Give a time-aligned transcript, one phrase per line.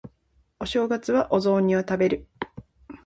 [0.59, 2.27] お正月はお雑煮を食べる